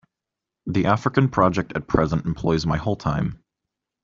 The 0.65 0.87
African 0.87 1.29
project 1.29 1.73
at 1.75 1.87
present 1.87 2.25
employs 2.25 2.65
my 2.65 2.77
whole 2.77 2.95
time. 2.95 3.43